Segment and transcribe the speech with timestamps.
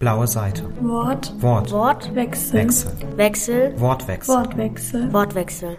[0.00, 0.62] Blaue Seite.
[0.80, 1.30] Wort.
[1.42, 1.70] Wort.
[1.72, 2.14] Wort.
[2.14, 2.54] Wechsel.
[2.54, 2.92] Wechsel.
[3.16, 3.74] Wechsel.
[3.78, 4.34] Wortwechsel.
[4.34, 5.12] Wortwechsel.
[5.12, 5.76] Wortwechsel.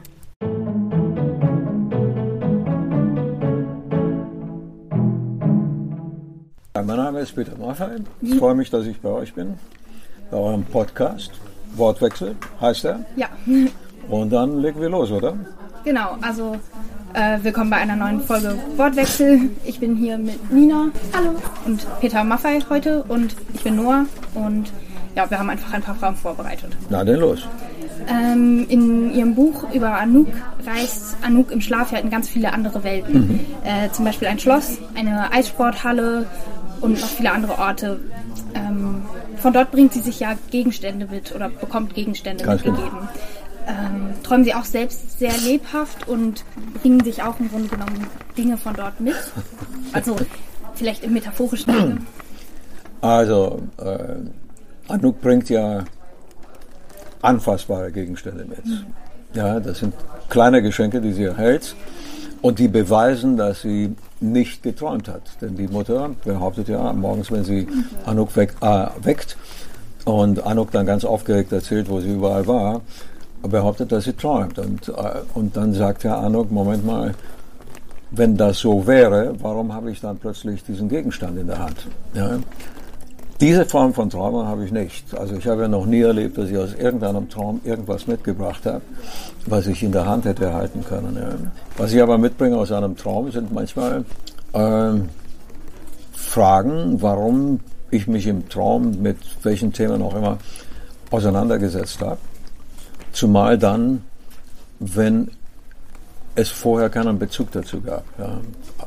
[6.75, 7.97] Ja, mein Name ist Peter Maffei.
[8.21, 9.55] Ich freue mich, dass ich bei euch bin.
[10.29, 11.31] Bei eurem Podcast.
[11.75, 13.05] Wortwechsel heißt er.
[13.15, 13.27] Ja,
[14.09, 15.35] Und dann legen wir los, oder?
[15.83, 16.15] genau.
[16.21, 16.55] Also
[17.13, 19.49] äh, willkommen bei einer neuen Folge Wortwechsel.
[19.65, 20.89] Ich bin hier mit Nina.
[21.13, 21.35] Hallo.
[21.65, 24.05] Und Peter Maffei heute und ich bin Noah.
[24.33, 24.71] Und
[25.15, 26.71] ja, wir haben einfach ein paar Fragen vorbereitet.
[26.89, 27.47] Na, dann los.
[28.07, 30.27] Ähm, in ihrem Buch über Anouk
[30.65, 33.39] reist Anouk im Schlaf ja in ganz viele andere Welten.
[33.63, 36.25] Äh, zum Beispiel ein Schloss, eine Eissporthalle
[36.79, 37.99] und noch viele andere Orte.
[38.55, 39.03] Ähm,
[39.37, 42.79] von dort bringt sie sich ja Gegenstände mit oder bekommt Gegenstände Ganz genau.
[43.67, 46.43] Ähm, träumen sie auch selbst sehr lebhaft und
[46.81, 48.07] bringen sich auch im Grunde genommen
[48.37, 49.15] Dinge von dort mit.
[49.93, 50.15] Also
[50.75, 51.97] vielleicht im metaphorischen Sinne.
[53.01, 54.15] Also, äh,
[54.87, 55.83] Anouk bringt ja
[57.21, 58.63] anfassbare Gegenstände mit.
[59.33, 59.93] Ja, das sind
[60.29, 61.75] kleine Geschenke, die sie erhält
[62.41, 65.21] und die beweisen, dass sie nicht geträumt hat.
[65.41, 67.67] Denn die Mutter behauptet ja morgens, wenn sie
[68.05, 69.37] Anouk weck, äh, weckt
[70.05, 72.81] und Anouk dann ganz aufgeregt erzählt, wo sie überall war,
[73.43, 74.57] behauptet, dass sie träumt.
[74.59, 74.93] Und, äh,
[75.33, 77.13] und dann sagt Herr Anouk, Moment mal,
[78.11, 81.87] wenn das so wäre, warum habe ich dann plötzlich diesen Gegenstand in der Hand?
[82.13, 82.37] Ja?
[83.39, 85.17] Diese Form von Träumen habe ich nicht.
[85.17, 88.81] Also ich habe ja noch nie erlebt, dass ich aus irgendeinem Traum irgendwas mitgebracht habe,
[89.47, 91.15] was ich in der Hand hätte halten können.
[91.15, 91.29] Ja.
[91.75, 94.05] Was ich aber mitbringe aus einem Traum, sind manchmal
[94.53, 95.09] ähm,
[96.13, 100.37] Fragen, warum ich mich im Traum mit welchen Themen auch immer
[101.09, 102.17] auseinandergesetzt habe.
[103.11, 104.03] Zumal dann,
[104.79, 105.29] wenn
[106.35, 108.03] es vorher keinen Bezug dazu gab.
[108.17, 108.39] Ja.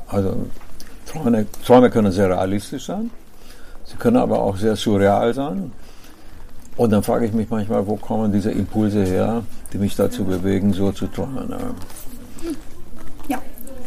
[0.09, 0.47] Also
[1.07, 3.11] Träume, Träume können sehr realistisch sein.
[3.85, 5.73] Sie können aber auch sehr surreal sein.
[6.77, 10.73] Und dann frage ich mich manchmal, wo kommen diese Impulse her, die mich dazu bewegen,
[10.73, 11.51] so zu träumen.
[11.51, 11.59] Ja.
[13.29, 13.39] Ja.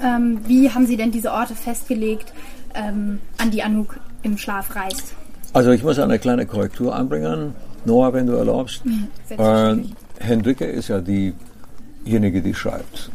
[0.02, 2.32] Ähm, wie haben Sie denn diese Orte festgelegt,
[2.76, 5.14] ähm, an die Anouk im Schlaf reist?
[5.54, 7.56] Also ich muss eine kleine Korrektur anbringen.
[7.84, 8.84] Noah, wenn du erlaubst.
[9.30, 9.78] Äh,
[10.20, 13.10] Henrike ist ja diejenige, die schreibt.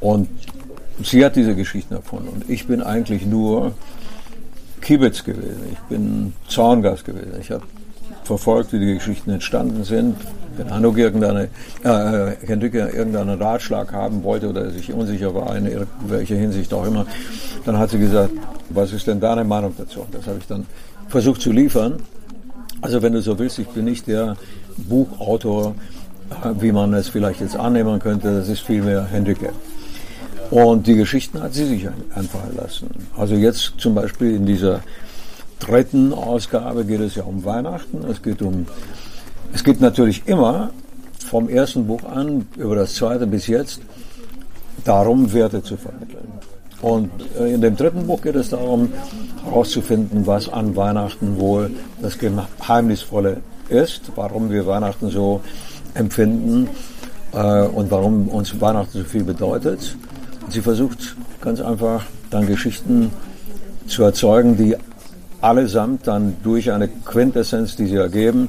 [0.00, 0.28] Und
[1.02, 2.28] sie hat diese Geschichten erfunden.
[2.28, 3.72] Und ich bin eigentlich nur
[4.80, 5.62] Kibitz gewesen.
[5.72, 7.34] Ich bin Zaungast gewesen.
[7.40, 7.62] Ich habe
[8.24, 10.16] verfolgt, wie die Geschichten entstanden sind.
[10.56, 11.48] Wenn Hanuk irgendeine,
[11.84, 17.06] äh, Henrike irgendeinen Ratschlag haben wollte oder sich unsicher war in irgendwelcher Hinsicht auch immer,
[17.64, 18.32] dann hat sie gesagt,
[18.68, 20.06] was ist denn deine Meinung dazu?
[20.12, 20.66] Das habe ich dann
[21.08, 22.02] versucht zu liefern.
[22.80, 24.36] Also wenn du so willst, ich bin nicht der
[24.76, 25.74] Buchautor,
[26.58, 29.50] wie man es vielleicht jetzt annehmen könnte, das ist vielmehr Henrike.
[30.50, 32.90] Und die Geschichten hat sie sich ein- einfallen lassen.
[33.16, 34.80] Also jetzt zum Beispiel in dieser
[35.60, 38.04] dritten Ausgabe geht es ja um Weihnachten.
[38.10, 38.66] Es geht um,
[39.52, 40.70] es geht natürlich immer
[41.24, 43.80] vom ersten Buch an über das zweite bis jetzt
[44.84, 46.32] darum, Werte zu vermitteln.
[46.82, 48.90] Und äh, in dem dritten Buch geht es darum,
[49.44, 51.70] herauszufinden, was an Weihnachten wohl
[52.00, 55.42] das Geheimnisvolle ist, warum wir Weihnachten so
[55.94, 56.68] empfinden
[57.32, 59.96] äh, und warum uns Weihnachten so viel bedeutet.
[60.48, 63.10] Sie versucht ganz einfach dann Geschichten
[63.86, 64.76] zu erzeugen, die
[65.40, 68.48] allesamt dann durch eine Quintessenz, die sie ergeben,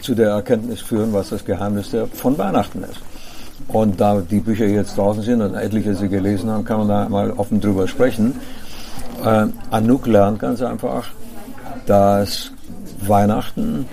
[0.00, 3.00] zu der Erkenntnis führen, was das Geheimnis der, von Weihnachten ist.
[3.68, 7.08] Und da die Bücher jetzt draußen sind und etliche sie gelesen haben, kann man da
[7.08, 8.34] mal offen drüber sprechen.
[9.24, 11.08] Äh, Anouk lernt ganz einfach,
[11.86, 12.52] dass
[13.06, 13.86] Weihnachten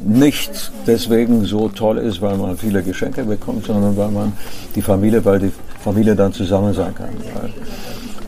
[0.00, 4.32] nicht deswegen so toll ist, weil man viele Geschenke bekommt, sondern weil man
[4.74, 7.08] die Familie, weil die Familie dann zusammen sein kann.
[7.34, 7.52] Weil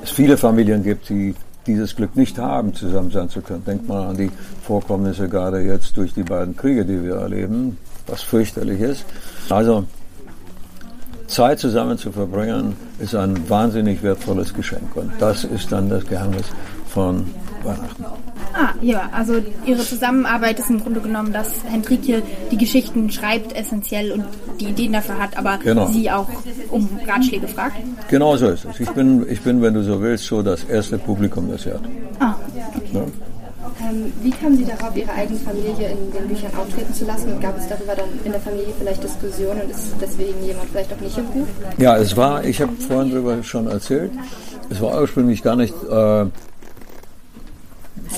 [0.03, 1.35] es viele Familien gibt, die
[1.67, 3.65] dieses Glück nicht haben, zusammen sein zu können.
[3.65, 4.31] Denkt mal an die
[4.63, 7.77] Vorkommnisse gerade jetzt durch die beiden Kriege, die wir erleben,
[8.07, 9.05] was fürchterlich ist.
[9.51, 9.85] Also
[11.27, 14.97] Zeit zusammen zu verbringen, ist ein wahnsinnig wertvolles Geschenk.
[14.97, 16.47] Und das ist dann das Geheimnis
[16.89, 17.27] von
[17.63, 18.07] Weihnachten.
[18.61, 19.35] Ah, ja, also
[19.67, 24.25] Ihre Zusammenarbeit ist im Grunde genommen, dass Hendrikje die Geschichten schreibt essentiell und
[24.59, 25.87] die Ideen dafür hat, aber Genau.
[25.87, 26.27] Sie auch
[26.71, 27.77] um Ratschläge fragt.
[28.09, 28.81] Genau so ist es.
[28.81, 31.83] Ich bin, ich bin, wenn du so willst, so das erste Publikum, das sie hat.
[32.19, 32.35] Ah,
[32.93, 33.03] Ja.
[33.81, 37.33] Ähm, wie kamen Sie darauf, Ihre eigene Familie in den Büchern auftreten zu lassen?
[37.35, 40.93] Und gab es darüber dann in der Familie vielleicht Diskussionen und ist deswegen jemand vielleicht
[40.93, 41.47] auch nicht im Buch?
[41.77, 44.11] Ja, es war, ich habe vorhin darüber schon erzählt,
[44.69, 46.25] es war ursprünglich gar nicht äh,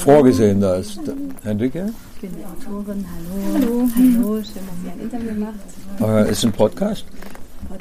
[0.01, 0.99] vorgesehen, dass
[1.43, 1.87] Henrike,
[2.17, 3.05] Ich bin die Autorin.
[3.15, 3.89] Hallo.
[3.97, 4.43] Hallo.
[4.43, 6.27] schön, dass ihr ein Interview macht.
[6.27, 7.05] äh, ist ein Podcast.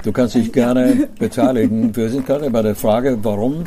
[0.03, 1.95] Du kannst dich gerne beteiligen.
[1.95, 3.63] Wir sind gerade bei der Frage, warum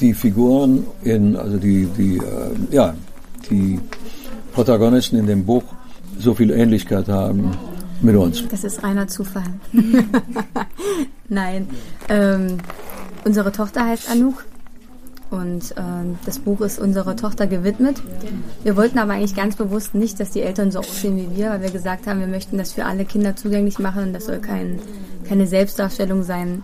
[0.00, 2.20] die Figuren in, also die, die, äh,
[2.70, 2.94] ja,
[3.50, 3.78] die
[4.52, 5.64] Protagonisten in dem Buch
[6.18, 7.50] so viel Ähnlichkeit haben
[8.00, 8.46] mit uns.
[8.48, 9.44] Das ist reiner Zufall.
[11.28, 11.68] Nein.
[12.08, 12.58] Ähm,
[13.24, 14.44] unsere Tochter heißt Anouk
[15.30, 18.02] und ähm, das Buch ist unserer Tochter gewidmet.
[18.62, 21.62] Wir wollten aber eigentlich ganz bewusst nicht, dass die Eltern so aussehen wie wir, weil
[21.62, 24.80] wir gesagt haben, wir möchten das für alle Kinder zugänglich machen das soll kein,
[25.28, 26.62] keine Selbstdarstellung sein.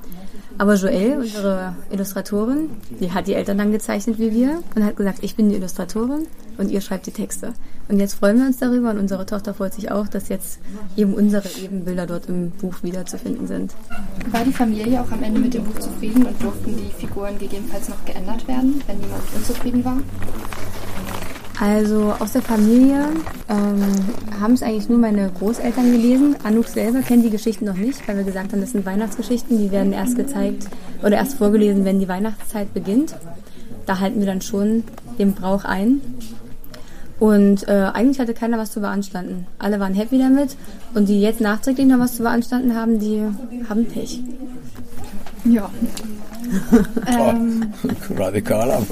[0.58, 2.70] Aber Joelle, unsere Illustratorin,
[3.00, 6.26] die hat die Eltern dann gezeichnet wie wir und hat gesagt, ich bin die Illustratorin
[6.56, 7.52] und ihr schreibt die Texte.
[7.88, 10.58] Und jetzt freuen wir uns darüber und unsere Tochter freut sich auch, dass jetzt
[10.96, 13.74] eben unsere Ebenbilder dort im Buch wiederzufinden sind.
[14.32, 17.88] War die Familie auch am Ende mit dem Buch zufrieden und durften die Figuren gegebenenfalls
[17.88, 19.98] noch geändert werden, wenn jemand unzufrieden war?
[21.58, 23.06] Also aus der Familie
[23.48, 23.82] ähm,
[24.40, 26.36] haben es eigentlich nur meine Großeltern gelesen.
[26.44, 29.70] Anouk selber kennt die Geschichten noch nicht, weil wir gesagt haben, das sind Weihnachtsgeschichten, die
[29.70, 30.68] werden erst gezeigt
[31.02, 33.16] oder erst vorgelesen, wenn die Weihnachtszeit beginnt.
[33.86, 34.84] Da halten wir dann schon
[35.18, 36.02] den Brauch ein.
[37.18, 39.46] Und äh, eigentlich hatte keiner was zu beanstanden.
[39.58, 40.56] Alle waren happy damit.
[40.94, 43.22] Und die jetzt nachträglich noch was zu beanstanden haben, die
[43.68, 44.20] haben Pech.
[45.44, 45.70] Ja.
[47.06, 47.72] Ähm,
[48.16, 48.86] Radikal, aber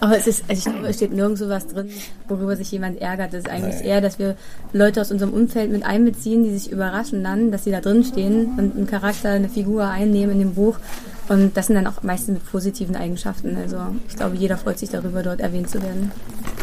[0.00, 1.88] Aber es ist, also ich glaube, es steht nirgendwo was drin,
[2.28, 3.34] worüber sich jemand ärgert.
[3.34, 3.84] Es ist eigentlich Nein.
[3.84, 4.36] eher, dass wir
[4.72, 8.54] Leute aus unserem Umfeld mit einbeziehen, die sich überraschen dann, dass sie da drin stehen
[8.58, 10.76] und einen Charakter, eine Figur einnehmen in dem Buch.
[11.28, 13.56] Und das sind dann auch meistens mit positiven Eigenschaften.
[13.56, 16.10] Also ich glaube, jeder freut sich darüber, dort erwähnt zu werden.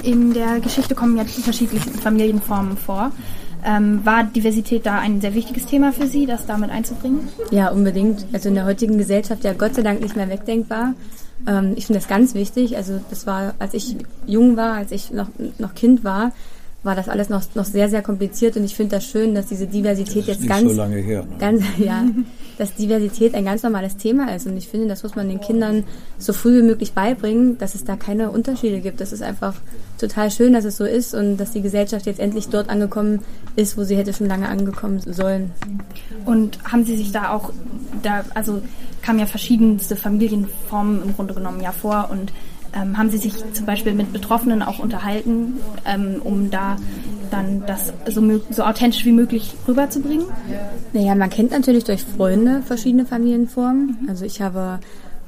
[0.04, 3.12] In der Geschichte kommen ja die unterschiedlichsten Familienformen vor.
[3.65, 7.27] Ähm, war Diversität da ein sehr wichtiges Thema für Sie, das damit einzubringen?
[7.51, 8.25] Ja, unbedingt.
[8.31, 10.94] Also in der heutigen Gesellschaft ja Gott sei Dank nicht mehr wegdenkbar.
[11.47, 12.77] Ähm, ich finde das ganz wichtig.
[12.77, 13.95] Also das war, als ich
[14.25, 15.27] jung war, als ich noch,
[15.57, 16.31] noch Kind war,
[16.83, 19.67] war das alles noch, noch sehr, sehr kompliziert und ich finde das schön, dass diese
[19.67, 21.23] Diversität Das ist jetzt nicht ganz, so lange her.
[21.23, 21.35] Ne?
[21.38, 22.06] ganz, ja,
[22.59, 25.85] dass Diversität ein ganz normales Thema ist und ich finde, das muss man den Kindern
[26.17, 29.00] so früh wie möglich beibringen, dass es da keine Unterschiede gibt.
[29.00, 29.56] Das ist einfach
[29.97, 33.21] total schön, dass es so ist und dass die Gesellschaft jetzt endlich dort angekommen
[33.56, 35.51] ist, wo sie hätte schon lange angekommen sollen.
[36.25, 37.51] Und haben Sie sich da auch,
[38.03, 38.61] da, also
[39.01, 42.33] kamen ja verschiedenste Familienformen im Grunde genommen ja vor und
[42.73, 46.77] ähm, haben Sie sich zum Beispiel mit Betroffenen auch unterhalten, ähm, um da
[47.31, 50.26] dann das so, so authentisch wie möglich rüberzubringen?
[50.94, 54.08] Naja, man kennt natürlich durch Freunde verschiedene Familienformen.
[54.08, 54.80] Also ich habe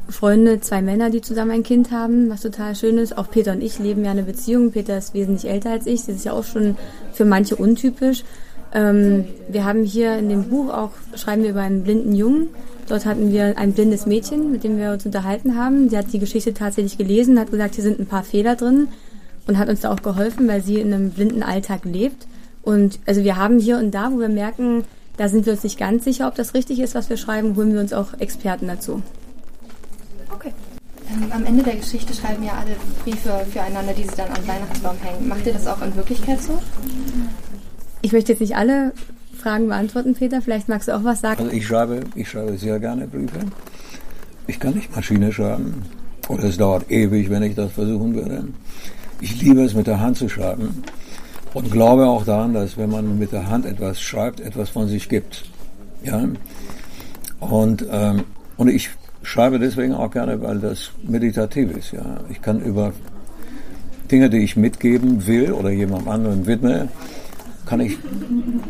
[0.09, 3.17] Freunde, zwei Männer, die zusammen ein Kind haben, was total schön ist.
[3.17, 4.71] Auch Peter und ich leben ja eine Beziehung.
[4.71, 6.01] Peter ist wesentlich älter als ich.
[6.01, 6.75] Das ist ja auch schon
[7.13, 8.23] für manche untypisch.
[8.73, 12.47] Ähm, wir haben hier in dem Buch auch, schreiben wir über einen blinden Jungen.
[12.87, 15.89] Dort hatten wir ein blindes Mädchen, mit dem wir uns unterhalten haben.
[15.89, 18.89] Sie hat die Geschichte tatsächlich gelesen, hat gesagt, hier sind ein paar Fehler drin
[19.47, 22.27] und hat uns da auch geholfen, weil sie in einem blinden Alltag lebt.
[22.63, 24.83] Und also wir haben hier und da, wo wir merken,
[25.17, 27.73] da sind wir uns nicht ganz sicher, ob das richtig ist, was wir schreiben, holen
[27.73, 29.01] wir uns auch Experten dazu.
[30.33, 30.53] Okay.
[31.11, 34.97] Ähm, am Ende der Geschichte schreiben ja alle Briefe füreinander, die sie dann am Weihnachtsbaum
[35.01, 35.27] hängen.
[35.27, 36.59] Macht ihr das auch in Wirklichkeit so?
[38.01, 38.93] Ich möchte jetzt nicht alle
[39.37, 40.41] Fragen beantworten, Peter.
[40.41, 41.43] Vielleicht magst du auch was sagen.
[41.43, 43.39] Also ich schreibe, ich schreibe sehr gerne Briefe.
[44.47, 45.83] Ich kann nicht Maschine schreiben.
[46.29, 48.45] Oder es dauert ewig, wenn ich das versuchen würde.
[49.21, 50.83] Ich liebe es, mit der Hand zu schreiben.
[51.53, 55.09] Und glaube auch daran, dass wenn man mit der Hand etwas schreibt, etwas von sich
[55.09, 55.45] gibt.
[56.03, 56.27] Ja?
[57.39, 58.23] Und, ähm,
[58.57, 58.89] und ich
[59.21, 61.91] schreibe deswegen auch gerne, weil das meditativ ist.
[61.91, 62.21] Ja?
[62.29, 62.93] Ich kann über
[64.09, 66.87] Dinge, die ich mitgeben will oder jemandem anderen widme,
[67.65, 67.97] kann ich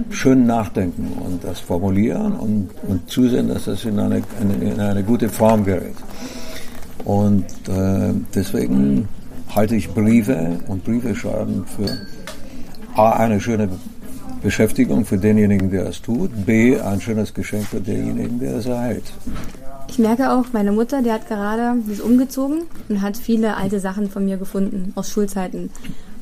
[0.10, 5.30] schön nachdenken und das formulieren und, und zusehen, dass das in eine, in eine gute
[5.30, 5.96] Form gerät.
[7.06, 9.08] Und äh, deswegen
[9.55, 11.98] halte ich Briefe und Briefe schreiben für
[12.96, 13.70] A, eine schöne
[14.41, 19.13] Beschäftigung für denjenigen, der es tut, B, ein schönes Geschenk für denjenigen, der es erhält.
[19.88, 23.79] Ich merke auch, meine Mutter, die hat gerade, die ist umgezogen und hat viele alte
[23.79, 25.70] Sachen von mir gefunden aus Schulzeiten.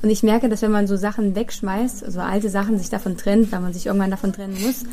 [0.01, 3.51] Und ich merke, dass wenn man so Sachen wegschmeißt, also alte Sachen sich davon trennt,
[3.51, 4.85] weil man sich irgendwann davon trennen muss,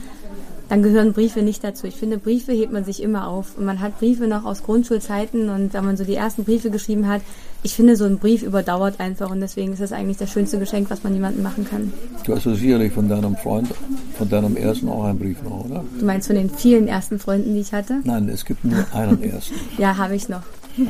[0.69, 1.87] dann gehören Briefe nicht dazu.
[1.87, 3.57] Ich finde, Briefe hebt man sich immer auf.
[3.57, 7.07] Und man hat Briefe noch aus Grundschulzeiten und wenn man so die ersten Briefe geschrieben
[7.07, 7.23] hat,
[7.63, 10.89] ich finde, so ein Brief überdauert einfach und deswegen ist das eigentlich das schönste Geschenk,
[10.91, 11.93] was man jemandem machen kann.
[12.25, 13.69] Du hast sicherlich von deinem Freund,
[14.17, 15.85] von deinem ersten auch einen Brief noch, oder?
[15.99, 18.01] Du meinst von den vielen ersten Freunden, die ich hatte?
[18.05, 19.55] Nein, es gibt nur einen ersten.
[19.79, 20.43] Ja, habe ich noch.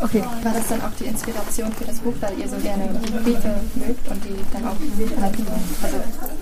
[0.00, 0.22] Okay.
[0.42, 2.88] War das dann auch die Inspiration für das Buch, weil ihr so gerne
[3.22, 5.46] Briefe mögt und die dann auch halten?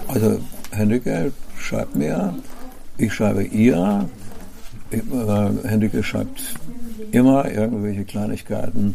[0.09, 2.35] Also Also Henrike schreibt mir,
[2.99, 4.09] ich schreibe ihr.
[4.91, 4.99] Äh,
[5.69, 6.41] Henrike schreibt
[7.11, 8.95] immer irgendwelche Kleinigkeiten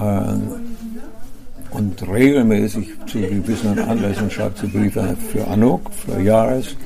[0.00, 6.76] äh, und regelmäßig zu gewissen Anlässen schreibt sie Briefe für Anouk, für Jahres.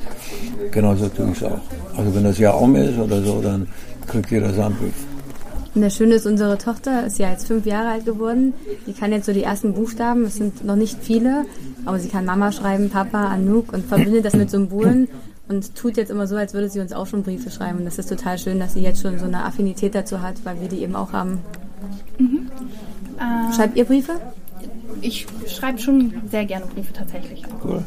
[0.71, 1.61] Genauso tue ich es auch.
[1.97, 3.67] Also wenn das Jahr um ist oder so, dann
[4.07, 5.10] kriegt jeder seinen Brief.
[5.73, 8.53] Und das Schöne ist, unsere Tochter ist ja jetzt fünf Jahre alt geworden.
[8.87, 11.45] Die kann jetzt so die ersten Buchstaben, es sind noch nicht viele,
[11.85, 15.07] aber sie kann Mama schreiben, Papa, Anouk und verbindet das mit Symbolen
[15.47, 17.79] und tut jetzt immer so, als würde sie uns auch schon Briefe schreiben.
[17.79, 20.59] Und das ist total schön, dass sie jetzt schon so eine Affinität dazu hat, weil
[20.59, 21.39] wir die eben auch haben.
[22.17, 22.49] Mhm.
[23.17, 24.13] Äh, Schreibt ihr Briefe?
[25.01, 27.65] Ich schreibe schon sehr gerne Briefe tatsächlich auch.
[27.65, 27.83] Cool.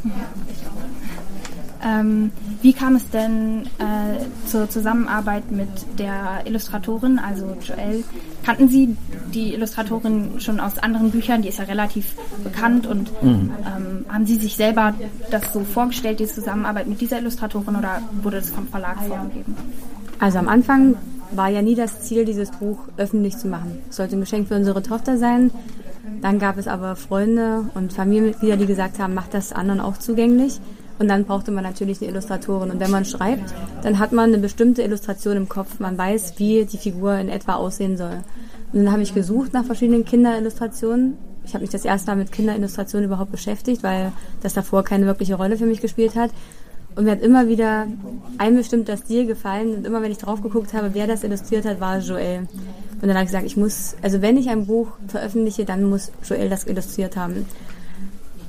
[1.85, 8.05] Ähm, wie kam es denn äh, zur Zusammenarbeit mit der Illustratorin, also Joelle?
[8.43, 8.97] Kannten Sie
[9.35, 11.43] die Illustratorin schon aus anderen Büchern?
[11.43, 13.51] Die ist ja relativ bekannt und mhm.
[13.67, 14.95] ähm, haben Sie sich selber
[15.31, 19.55] das so vorgestellt, die Zusammenarbeit mit dieser Illustratorin oder wurde das vom Verlag vorgegeben?
[20.19, 20.97] Also am Anfang
[21.33, 23.79] war ja nie das Ziel, dieses Buch öffentlich zu machen.
[23.91, 25.51] Es sollte ein Geschenk für unsere Tochter sein.
[26.23, 30.61] Dann gab es aber Freunde und Familienmitglieder, die gesagt haben, macht das anderen auch zugänglich.
[30.99, 32.71] Und dann brauchte man natürlich eine Illustratorin.
[32.71, 35.81] Und wenn man schreibt, dann hat man eine bestimmte Illustration im Kopf.
[35.81, 38.23] Man weiß, wie die Figur in etwa aussehen soll.
[38.73, 41.17] Und dann habe ich gesucht nach verschiedenen Kinderillustrationen.
[41.45, 45.35] Ich habe mich das erste Mal mit Kinderillustrationen überhaupt beschäftigt, weil das davor keine wirkliche
[45.35, 46.31] Rolle für mich gespielt hat.
[46.97, 47.89] Und mir hat immer wieder
[48.39, 49.75] ein bestimmter Stil gefallen.
[49.75, 52.47] Und immer wenn ich drauf geguckt habe, wer das illustriert hat, war Joel.
[53.03, 56.13] Und dann habe ich gesagt, ich muss, also wenn ich ein Buch veröffentliche, dann muss
[56.23, 57.47] Joel das illustriert haben.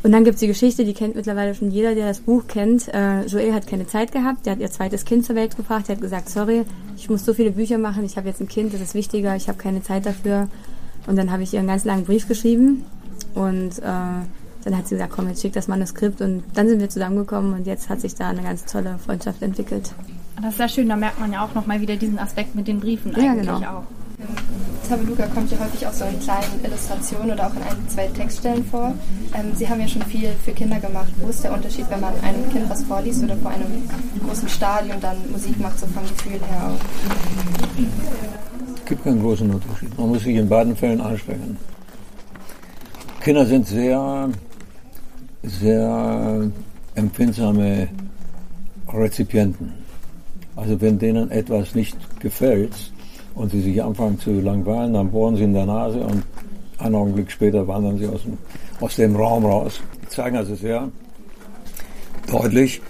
[0.05, 2.93] Und dann gibt es die Geschichte, die kennt mittlerweile schon jeder, der das Buch kennt.
[2.93, 5.95] Äh, Joel hat keine Zeit gehabt, der hat ihr zweites Kind zur Welt gebracht, der
[5.95, 6.63] hat gesagt, sorry,
[6.95, 9.47] ich muss so viele Bücher machen, ich habe jetzt ein Kind, das ist wichtiger, ich
[9.47, 10.47] habe keine Zeit dafür.
[11.07, 12.85] Und dann habe ich ihr einen ganz langen Brief geschrieben
[13.33, 16.89] und äh, dann hat sie gesagt, komm, jetzt schick das Manuskript und dann sind wir
[16.89, 19.91] zusammengekommen und jetzt hat sich da eine ganz tolle Freundschaft entwickelt.
[20.39, 22.79] Das ist sehr schön, da merkt man ja auch nochmal wieder diesen Aspekt mit den
[22.79, 23.79] Briefen ja, eigentlich genau.
[23.79, 23.83] auch.
[24.87, 28.65] Tabeluga kommt ja häufig auch so in kleinen Illustrationen oder auch in ein, zwei Textstellen
[28.65, 28.93] vor.
[29.33, 31.11] Ähm, Sie haben ja schon viel für Kinder gemacht.
[31.17, 33.89] Wo ist der Unterschied, wenn man einem Kind was vorliest oder vor einem
[34.25, 36.79] großen Stadion dann Musik macht, so vom Gefühl her auch?
[38.75, 39.97] Es gibt keinen großen Unterschied.
[39.97, 41.57] Man muss sich in beiden Fällen anstrengen.
[43.21, 44.29] Kinder sind sehr,
[45.43, 46.51] sehr
[46.93, 47.87] empfindsame
[48.87, 49.73] Rezipienten.
[50.55, 52.73] Also wenn denen etwas nicht gefällt,
[53.35, 56.23] und sie sich anfangen zu langweilen, dann bohren sie in der Nase und
[56.77, 58.37] einen Augenblick später wandern sie aus dem,
[58.81, 59.81] aus dem Raum raus.
[60.01, 60.89] Die zeigen also sehr
[62.27, 62.81] deutlich,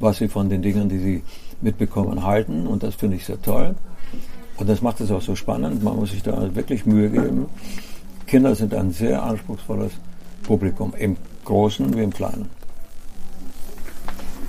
[0.00, 1.22] was sie von den Dingen, die sie
[1.60, 3.74] mitbekommen, halten und das finde ich sehr toll.
[4.56, 7.46] Und das macht es auch so spannend, man muss sich da wirklich Mühe geben.
[8.26, 9.92] Kinder sind ein sehr anspruchsvolles
[10.42, 12.48] Publikum, im Großen wie im Kleinen.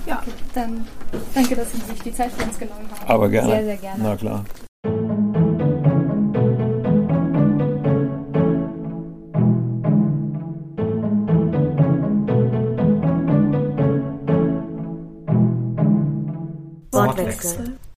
[0.06, 0.22] Ja,
[0.54, 0.86] dann
[1.34, 3.10] danke, dass Sie sich die Zeit für uns genommen haben.
[3.10, 3.50] Aber gerne.
[3.50, 4.02] Sehr, sehr gerne.
[4.02, 4.44] Na klar.
[17.26, 17.75] Wortwechsel.